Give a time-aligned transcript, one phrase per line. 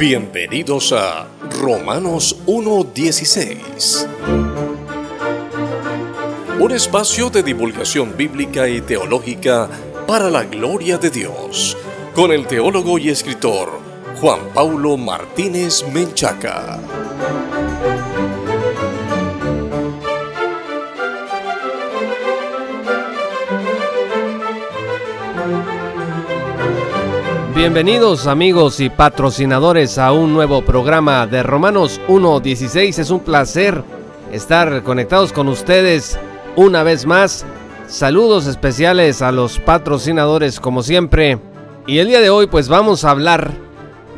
[0.00, 1.28] Bienvenidos a
[1.60, 4.08] Romanos 1.16.
[6.58, 9.68] Un espacio de divulgación bíblica y teológica
[10.10, 11.76] para la gloria de Dios,
[12.16, 13.78] con el teólogo y escritor
[14.20, 16.80] Juan Paulo Martínez Menchaca.
[27.54, 32.98] Bienvenidos amigos y patrocinadores a un nuevo programa de Romanos 1.16.
[32.98, 33.84] Es un placer
[34.32, 36.18] estar conectados con ustedes
[36.56, 37.46] una vez más.
[37.90, 41.40] Saludos especiales a los patrocinadores como siempre.
[41.88, 43.52] Y el día de hoy pues vamos a hablar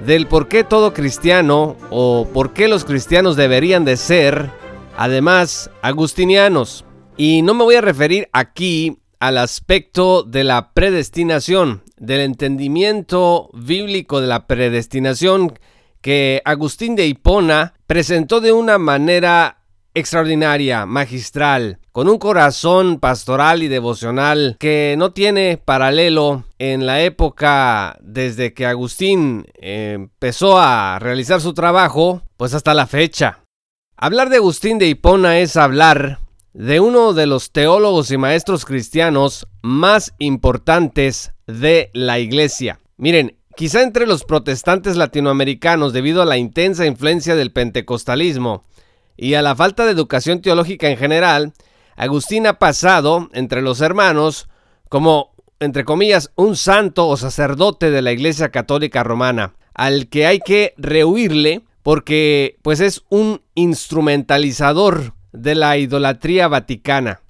[0.04, 4.50] del por qué todo cristiano o por qué los cristianos deberían de ser
[4.98, 6.84] además agustinianos.
[7.16, 14.20] Y no me voy a referir aquí al aspecto de la predestinación, del entendimiento bíblico
[14.20, 15.58] de la predestinación
[16.02, 19.62] que Agustín de Hipona presentó de una manera
[19.94, 27.98] extraordinaria, magistral, con un corazón pastoral y devocional que no tiene paralelo en la época
[28.00, 33.40] desde que Agustín empezó a realizar su trabajo, pues hasta la fecha.
[33.96, 36.18] Hablar de Agustín de Hipona es hablar
[36.54, 42.80] de uno de los teólogos y maestros cristianos más importantes de la iglesia.
[42.96, 48.64] Miren, quizá entre los protestantes latinoamericanos, debido a la intensa influencia del pentecostalismo
[49.14, 51.52] y a la falta de educación teológica en general,
[51.96, 54.48] Agustín ha pasado entre los hermanos
[54.88, 60.40] como, entre comillas, un santo o sacerdote de la Iglesia Católica Romana, al que hay
[60.40, 67.20] que rehuirle porque pues es un instrumentalizador de la idolatría vaticana.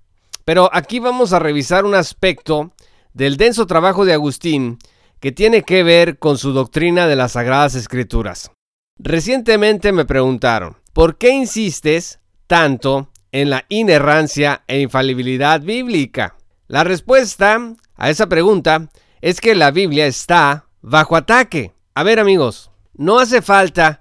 [0.44, 2.72] Pero aquí vamos a revisar un aspecto
[3.14, 4.78] del denso trabajo de Agustín
[5.20, 8.50] que tiene que ver con su doctrina de las Sagradas Escrituras.
[8.98, 16.36] Recientemente me preguntaron, ¿por qué insistes tanto en la inerrancia e infalibilidad bíblica?
[16.68, 18.88] La respuesta a esa pregunta
[19.20, 21.72] es que la Biblia está bajo ataque.
[21.94, 24.00] A ver amigos, no hace falta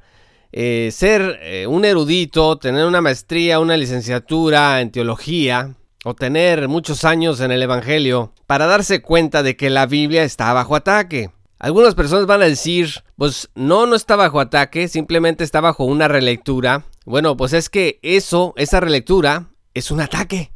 [0.51, 7.05] eh, ser eh, un erudito, tener una maestría, una licenciatura en teología o tener muchos
[7.05, 11.31] años en el Evangelio para darse cuenta de que la Biblia está bajo ataque.
[11.59, 16.07] Algunas personas van a decir, pues no, no está bajo ataque, simplemente está bajo una
[16.07, 16.85] relectura.
[17.05, 20.53] Bueno, pues es que eso, esa relectura, es un ataque.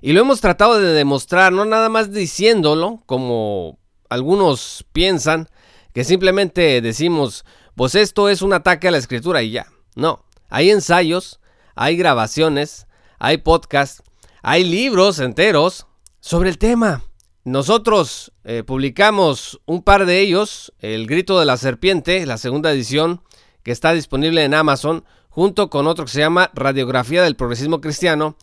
[0.00, 3.78] Y lo hemos tratado de demostrar, no nada más diciéndolo, como
[4.08, 5.48] algunos piensan,
[5.92, 7.44] que simplemente decimos,
[7.74, 9.66] pues esto es un ataque a la escritura y ya.
[9.94, 11.40] No, hay ensayos,
[11.74, 12.86] hay grabaciones,
[13.18, 14.02] hay podcasts,
[14.42, 15.86] hay libros enteros
[16.20, 17.02] sobre el tema.
[17.44, 23.22] Nosotros eh, publicamos un par de ellos, El Grito de la Serpiente, la segunda edición,
[23.62, 25.04] que está disponible en Amazon,
[25.38, 28.34] junto con otro que se llama Radiografía del Progresismo Cristiano,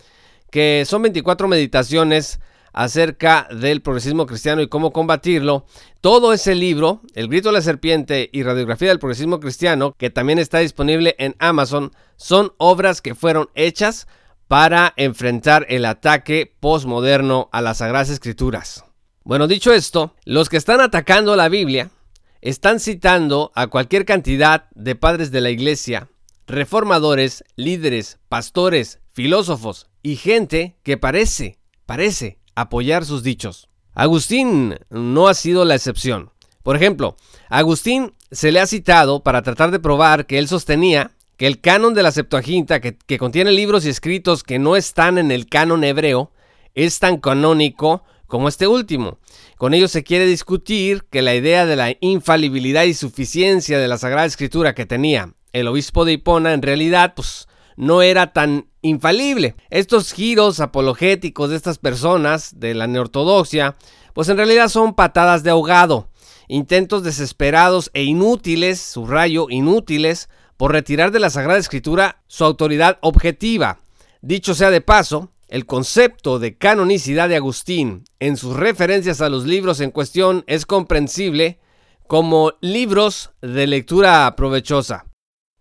[0.50, 2.40] que son 24 meditaciones
[2.72, 5.66] acerca del progresismo cristiano y cómo combatirlo.
[6.00, 10.40] Todo ese libro, El grito de la serpiente y Radiografía del progresismo cristiano, que también
[10.40, 14.08] está disponible en Amazon, son obras que fueron hechas
[14.48, 18.86] para enfrentar el ataque postmoderno a las Sagradas Escrituras.
[19.26, 21.90] Bueno, dicho esto, los que están atacando la Biblia
[22.40, 26.08] están citando a cualquier cantidad de padres de la iglesia,
[26.48, 33.70] reformadores, líderes, pastores, filósofos y gente que parece, parece apoyar sus dichos.
[33.94, 36.32] Agustín no ha sido la excepción.
[36.64, 37.16] Por ejemplo,
[37.50, 41.94] Agustín se le ha citado para tratar de probar que él sostenía que el canon
[41.94, 46.32] de la Septuaginta, que, contiene libros y escritos que no están en el canon hebreo,
[46.74, 49.20] es tan canónico como este último.
[49.58, 53.98] Con ello se quiere discutir que la idea de la infalibilidad y suficiencia de la
[53.98, 57.48] Sagrada Escritura que tenía el obispo de Hipona en realidad pues
[57.78, 59.56] no era tan infalible.
[59.70, 63.76] Estos giros apologéticos de estas personas de la neortodoxia,
[64.14, 66.10] pues en realidad son patadas de ahogado,
[66.50, 73.80] intentos desesperados e inútiles, subrayo, inútiles, por retirar de la Sagrada Escritura su autoridad objetiva.
[74.22, 79.46] Dicho sea de paso, el concepto de canonicidad de Agustín en sus referencias a los
[79.46, 81.60] libros en cuestión es comprensible
[82.08, 85.06] como libros de lectura provechosa.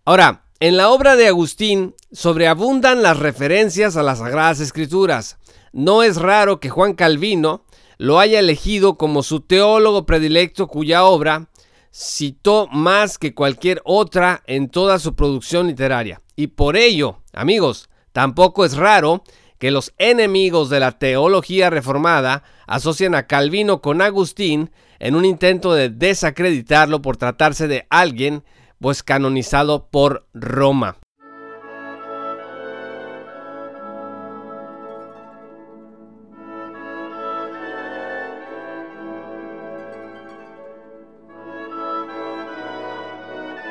[0.07, 5.39] Ahora, en la obra de Agustín sobreabundan las referencias a las Sagradas Escrituras.
[5.73, 7.65] No es raro que Juan Calvino
[7.97, 11.49] lo haya elegido como su teólogo predilecto cuya obra
[11.91, 16.21] citó más que cualquier otra en toda su producción literaria.
[16.37, 19.25] Y por ello, amigos, tampoco es raro
[19.59, 25.73] que los enemigos de la teología reformada asocian a Calvino con Agustín en un intento
[25.73, 28.45] de desacreditarlo por tratarse de alguien
[28.85, 30.99] pues canonizado por Roma.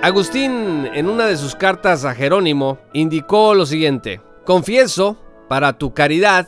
[0.01, 6.47] Agustín, en una de sus cartas a Jerónimo, indicó lo siguiente, confieso, para tu caridad,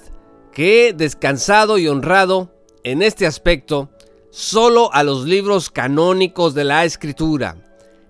[0.52, 2.52] que he descansado y honrado
[2.84, 3.92] en este aspecto
[4.32, 7.58] solo a los libros canónicos de la Escritura,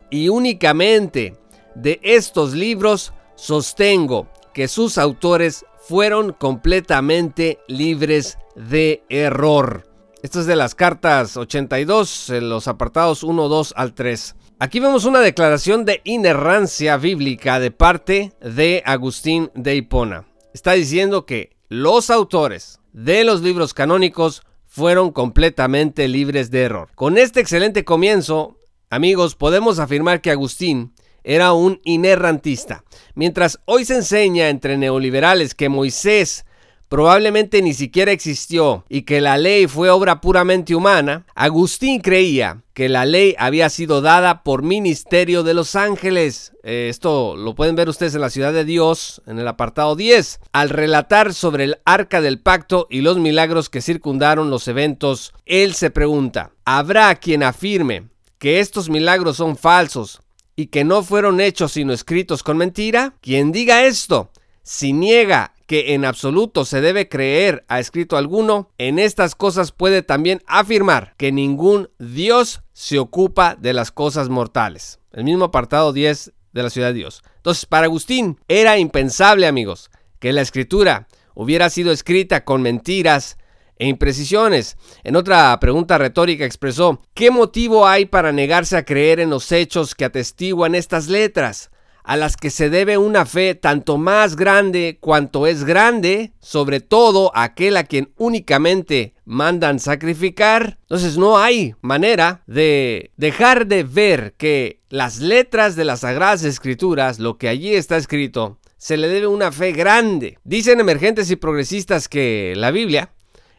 [0.10, 1.36] y únicamente
[1.76, 9.88] de estos libros sostengo que sus autores fueron completamente libres de error.
[10.24, 14.36] Esto es de las cartas 82, en los apartados 1, 2 al 3.
[14.58, 20.26] Aquí vemos una declaración de inerrancia bíblica de parte de Agustín de Hipona.
[20.54, 26.90] Está diciendo que los autores de los libros canónicos fueron completamente libres de error.
[26.96, 28.58] Con este excelente comienzo,
[28.90, 30.94] amigos, podemos afirmar que Agustín
[31.24, 32.84] era un inerrantista.
[33.16, 36.46] Mientras hoy se enseña entre neoliberales que Moisés
[36.88, 42.90] probablemente ni siquiera existió y que la ley fue obra puramente humana, Agustín creía que
[42.90, 46.54] la ley había sido dada por ministerio de los ángeles.
[46.64, 50.40] Eh, esto lo pueden ver ustedes en la ciudad de Dios, en el apartado 10,
[50.52, 55.34] al relatar sobre el arca del pacto y los milagros que circundaron los eventos.
[55.46, 60.22] Él se pregunta, ¿habrá quien afirme que estos milagros son falsos
[60.56, 63.16] y que no fueron hechos sino escritos con mentira?
[63.22, 64.32] Quien diga esto,
[64.64, 70.04] si niega que en absoluto se debe creer a escrito alguno, en estas cosas puede
[70.04, 75.00] también afirmar que ningún Dios se ocupa de las cosas mortales.
[75.12, 77.24] El mismo apartado 10 de la ciudad de Dios.
[77.38, 79.90] Entonces, para Agustín era impensable, amigos,
[80.20, 83.38] que la escritura hubiera sido escrita con mentiras
[83.78, 84.78] e imprecisiones.
[85.04, 89.96] En otra pregunta retórica expresó, ¿qué motivo hay para negarse a creer en los hechos
[89.96, 91.70] que atestiguan estas letras?
[92.06, 97.32] a las que se debe una fe tanto más grande cuanto es grande, sobre todo
[97.34, 100.78] aquel a quien únicamente mandan sacrificar.
[100.82, 107.20] Entonces no hay manera de dejar de ver que las letras de las Sagradas Escrituras,
[107.20, 110.38] lo que allí está escrito, se le debe una fe grande.
[110.44, 113.10] Dicen emergentes y progresistas que la Biblia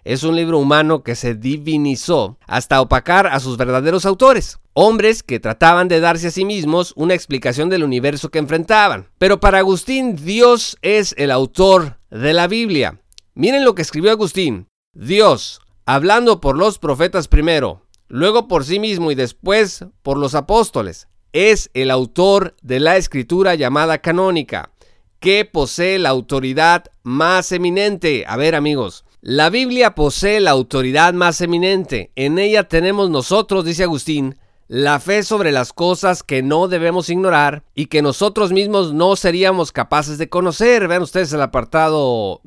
[0.07, 4.61] es un libro humano que se divinizó hasta opacar a sus verdaderos autores.
[4.73, 9.09] Hombres que trataban de darse a sí mismos una explicación del universo que enfrentaban.
[9.19, 13.01] Pero para Agustín, Dios es el autor de la Biblia.
[13.35, 14.69] Miren lo que escribió Agustín.
[14.95, 21.09] Dios, hablando por los profetas primero, luego por sí mismo y después por los apóstoles,
[21.33, 24.71] es el autor de la escritura llamada canónica,
[25.19, 28.25] que posee la autoridad más eminente.
[28.29, 32.13] A ver amigos, la Biblia posee la autoridad más eminente.
[32.15, 34.37] En ella tenemos nosotros, dice Agustín,
[34.69, 39.73] la fe sobre las cosas que no debemos ignorar y que nosotros mismos no seríamos
[39.73, 40.87] capaces de conocer.
[40.87, 42.41] Vean ustedes el apartado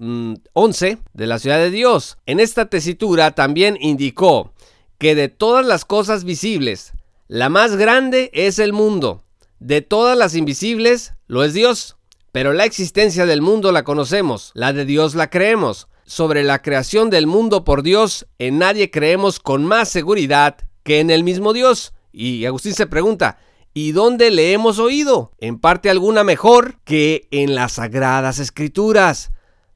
[0.53, 2.17] 11 mm, de la ciudad de Dios.
[2.25, 4.53] En esta tesitura también indicó
[4.97, 6.93] que de todas las cosas visibles,
[7.27, 9.25] la más grande es el mundo.
[9.59, 11.97] De todas las invisibles, lo es Dios.
[12.31, 17.11] Pero la existencia del mundo la conocemos, la de Dios la creemos sobre la creación
[17.11, 21.93] del mundo por Dios, en nadie creemos con más seguridad que en el mismo Dios.
[22.11, 23.37] Y Agustín se pregunta,
[23.75, 25.33] ¿y dónde le hemos oído?
[25.37, 29.29] En parte alguna mejor que en las sagradas escrituras,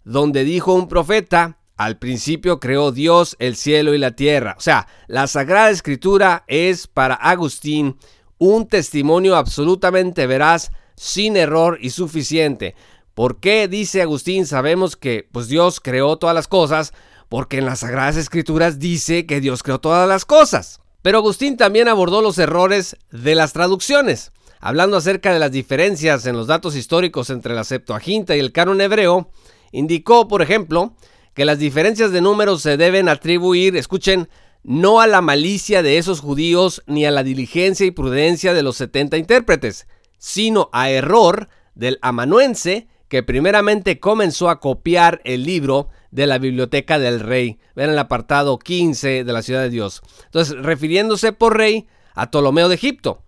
[0.06, 4.56] donde dijo un profeta, al principio creó Dios el cielo y la tierra.
[4.58, 8.00] O sea, la sagrada escritura es para Agustín
[8.40, 12.74] un testimonio absolutamente veraz, sin error y suficiente.
[13.13, 14.48] ¿Por qué dice Agustín?
[14.48, 16.93] Sabemos que pues Dios creó todas las cosas,
[17.29, 20.79] porque en las Sagradas Escrituras dice que Dios creó todas las cosas.
[21.03, 26.36] Pero Agustín también abordó los errores de las traducciones, hablando acerca de las diferencias en
[26.36, 29.29] los datos históricos entre la Septuaginta y el canon hebreo.
[29.72, 30.96] Indicó, por ejemplo,
[31.36, 34.27] que las diferencias de números se deben atribuir, escuchen,
[34.63, 38.77] no a la malicia de esos judíos ni a la diligencia y prudencia de los
[38.77, 46.25] 70 intérpretes, sino a error del amanuense que primeramente comenzó a copiar el libro de
[46.25, 47.60] la biblioteca del rey.
[47.75, 50.01] Ven el apartado 15 de la ciudad de Dios.
[50.25, 53.22] Entonces, refiriéndose por rey a Ptolomeo de Egipto.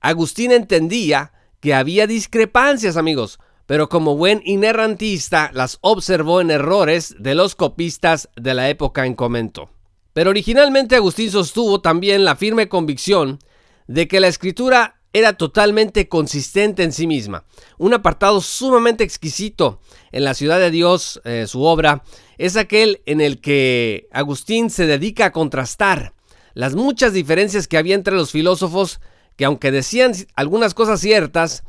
[0.00, 7.34] Agustín entendía que había discrepancias, amigos, pero como buen inerrantista las observó en errores de
[7.34, 9.70] los copistas de la época en comento.
[10.12, 13.40] Pero originalmente Agustín sostuvo también la firme convicción
[13.88, 17.44] de que la escritura era totalmente consistente en sí misma.
[17.78, 22.02] Un apartado sumamente exquisito en la ciudad de Dios, eh, su obra,
[22.38, 26.14] es aquel en el que Agustín se dedica a contrastar
[26.54, 29.00] las muchas diferencias que había entre los filósofos
[29.36, 31.64] que aunque decían algunas cosas ciertas,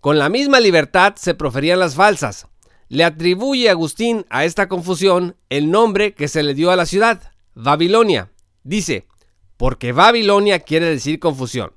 [0.00, 2.46] con la misma libertad se proferían las falsas.
[2.88, 7.32] Le atribuye Agustín a esta confusión el nombre que se le dio a la ciudad,
[7.54, 8.30] Babilonia.
[8.64, 9.06] Dice,
[9.56, 11.72] porque Babilonia quiere decir confusión.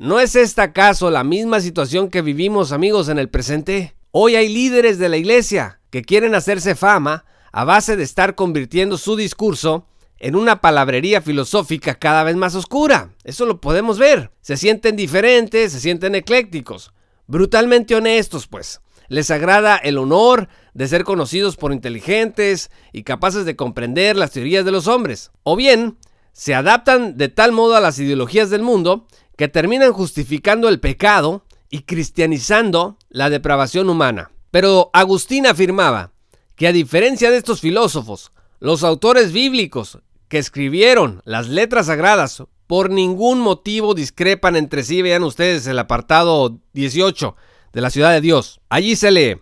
[0.00, 3.94] ¿No es esta acaso la misma situación que vivimos amigos en el presente?
[4.12, 8.96] Hoy hay líderes de la iglesia que quieren hacerse fama a base de estar convirtiendo
[8.96, 9.84] su discurso
[10.18, 13.10] en una palabrería filosófica cada vez más oscura.
[13.24, 14.30] Eso lo podemos ver.
[14.40, 16.94] Se sienten diferentes, se sienten eclécticos,
[17.26, 18.80] brutalmente honestos, pues.
[19.08, 24.64] Les agrada el honor de ser conocidos por inteligentes y capaces de comprender las teorías
[24.64, 25.30] de los hombres.
[25.42, 25.98] O bien,
[26.32, 29.06] se adaptan de tal modo a las ideologías del mundo
[29.40, 34.32] que terminan justificando el pecado y cristianizando la depravación humana.
[34.50, 36.12] Pero Agustín afirmaba
[36.56, 42.90] que a diferencia de estos filósofos, los autores bíblicos que escribieron las letras sagradas por
[42.90, 45.00] ningún motivo discrepan entre sí.
[45.00, 47.34] Vean ustedes el apartado 18
[47.72, 48.60] de la ciudad de Dios.
[48.68, 49.40] Allí se lee,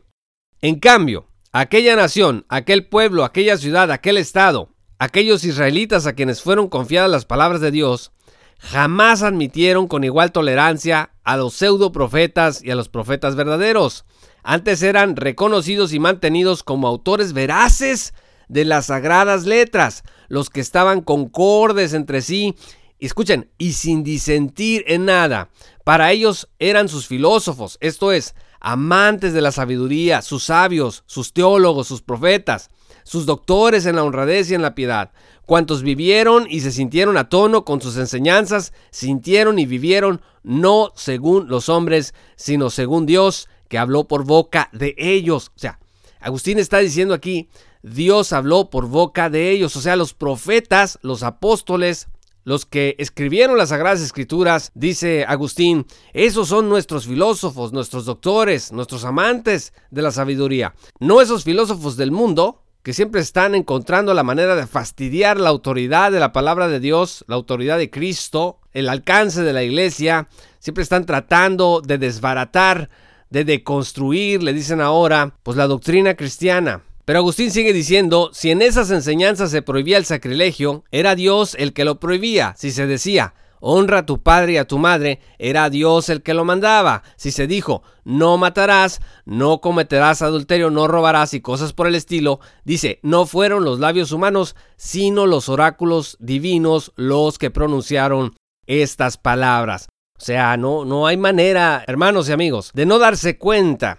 [0.61, 4.69] en cambio, aquella nación, aquel pueblo, aquella ciudad, aquel estado,
[5.01, 8.13] aquellos israelitas a quienes fueron confiadas las palabras de Dios,
[8.59, 14.05] jamás admitieron con igual tolerancia a los pseudo profetas y a los profetas verdaderos.
[14.43, 18.15] Antes eran reconocidos y mantenidos como autores veraces
[18.49, 22.55] de las sagradas letras, los que estaban concordes entre sí,
[22.99, 25.51] escuchen, y sin disentir en nada.
[25.85, 31.87] Para ellos eran sus filósofos, esto es, amantes de la sabiduría, sus sabios, sus teólogos,
[31.87, 32.71] sus profetas,
[33.05, 35.13] sus doctores en la honradez y en la piedad,
[35.49, 41.49] cuantos vivieron y se sintieron a tono con sus enseñanzas, sintieron y vivieron no según
[41.49, 45.51] los hombres, sino según Dios, que habló por boca de ellos.
[45.57, 45.79] O sea,
[46.21, 47.49] Agustín está diciendo aquí
[47.83, 52.09] Dios habló por boca de ellos, o sea, los profetas, los apóstoles,
[52.45, 59.07] los que escribieron las Sagradas Escrituras, dice Agustín, esos son nuestros filósofos, nuestros doctores, nuestros
[59.07, 60.75] amantes de la sabiduría.
[61.01, 66.13] No esos filósofos del mundo que siempre están encontrando la manera de fastidiar la autoridad
[66.13, 70.83] de la palabra de Dios, la autoridad de Cristo, el alcance de la iglesia, siempre
[70.83, 72.89] están tratando de desbaratar,
[73.31, 76.83] de deconstruir, le dicen ahora, pues la doctrina cristiana.
[77.05, 81.73] Pero Agustín sigue diciendo, si en esas enseñanzas se prohibía el sacrilegio, era Dios el
[81.73, 82.55] que lo prohibía.
[82.59, 86.35] Si se decía, honra a tu padre y a tu madre, era Dios el que
[86.35, 87.03] lo mandaba.
[87.17, 92.41] Si se dijo, no matarás, no cometerás adulterio, no robarás y cosas por el estilo,
[92.65, 98.35] dice, no fueron los labios humanos, sino los oráculos divinos los que pronunciaron
[98.67, 99.89] estas palabras.
[100.19, 103.99] O sea, no, no hay manera, hermanos y amigos, de no darse cuenta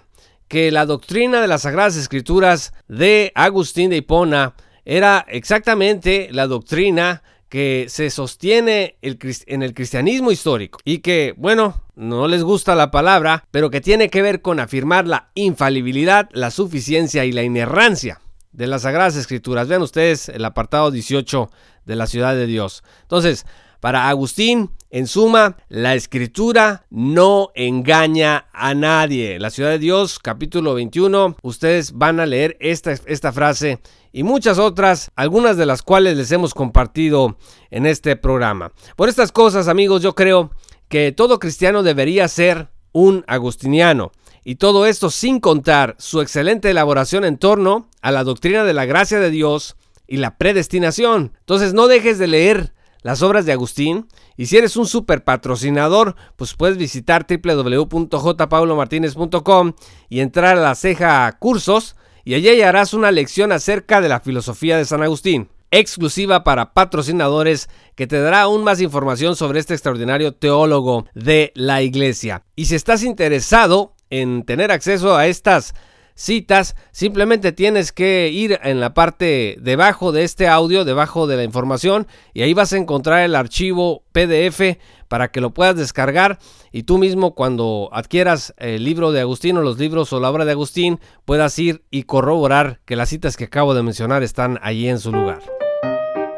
[0.50, 7.22] que la doctrina de las Sagradas Escrituras de Agustín de Hipona era exactamente la doctrina
[7.50, 13.44] que se sostiene en el cristianismo histórico y que, bueno, no les gusta la palabra,
[13.52, 18.68] pero que tiene que ver con afirmar la infalibilidad, la suficiencia y la inerrancia de
[18.68, 19.68] las Sagradas Escrituras.
[19.68, 21.50] Vean ustedes el apartado 18
[21.86, 22.84] de la ciudad de Dios.
[23.02, 23.46] Entonces,
[23.80, 29.40] para Agustín, en suma, la escritura no engaña a nadie.
[29.40, 33.80] La ciudad de Dios, capítulo 21, ustedes van a leer esta, esta frase
[34.12, 37.38] y muchas otras, algunas de las cuales les hemos compartido
[37.70, 38.72] en este programa.
[38.96, 40.52] Por estas cosas, amigos, yo creo
[40.88, 44.12] que todo cristiano debería ser un agustiniano.
[44.44, 48.86] Y todo esto sin contar su excelente elaboración en torno a la doctrina de la
[48.86, 49.76] gracia de Dios
[50.08, 51.34] y la predestinación.
[51.42, 54.08] Entonces no dejes de leer las obras de Agustín.
[54.38, 59.74] Y si eres un super patrocinador, pues puedes visitar www.jpaulomartinez.com
[60.10, 64.78] y entrar a la ceja cursos y allí hallarás una lección acerca de la filosofía
[64.78, 70.34] de San Agustín, exclusiva para patrocinadores que te dará aún más información sobre este extraordinario
[70.34, 72.44] teólogo de la iglesia.
[72.56, 75.74] Y si estás interesado en tener acceso a estas
[76.20, 81.46] citas, simplemente tienes que ir en la parte debajo de este audio, debajo de la
[81.46, 86.38] información, y ahí vas a encontrar el archivo PDF para que lo puedas descargar
[86.72, 90.46] y tú mismo cuando adquieras el libro de Agustín o los libros o la obra
[90.46, 94.88] de Agustín puedas ir y corroborar que las citas que acabo de mencionar están allí
[94.88, 95.42] en su lugar.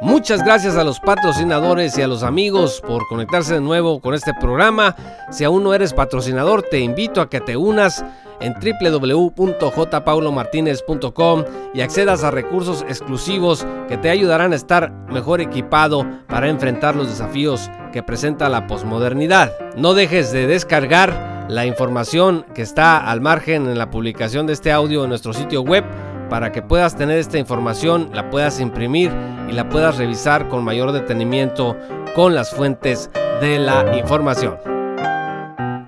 [0.01, 4.33] Muchas gracias a los patrocinadores y a los amigos por conectarse de nuevo con este
[4.33, 4.95] programa.
[5.29, 8.03] Si aún no eres patrocinador, te invito a que te unas
[8.39, 11.43] en www.jpaulomartinez.com
[11.75, 17.07] y accedas a recursos exclusivos que te ayudarán a estar mejor equipado para enfrentar los
[17.07, 19.53] desafíos que presenta la posmodernidad.
[19.77, 24.71] No dejes de descargar la información que está al margen en la publicación de este
[24.71, 25.85] audio en nuestro sitio web
[26.31, 29.11] para que puedas tener esta información, la puedas imprimir
[29.49, 31.75] y la puedas revisar con mayor detenimiento
[32.15, 33.11] con las fuentes
[33.41, 34.57] de la información.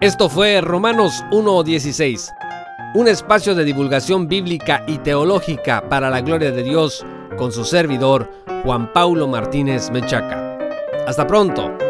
[0.02, 2.30] Esto fue Romanos 1.16,
[2.96, 7.06] un espacio de divulgación bíblica y teológica para la gloria de Dios
[7.38, 8.30] con su servidor
[8.66, 10.58] Juan Paulo Martínez Mechaca.
[11.08, 11.83] Hasta pronto.